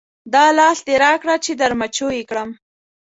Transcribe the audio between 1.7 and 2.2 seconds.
مچو